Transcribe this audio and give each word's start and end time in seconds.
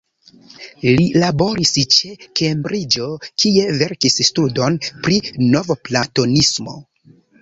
Li 0.85 1.03
laboris 1.23 1.73
ĉe 1.95 2.09
Kembriĝo, 2.41 3.09
kie 3.43 3.67
verkis 3.83 4.17
studon 4.31 4.81
pri 5.05 5.21
Novplatonismo. 5.53 6.79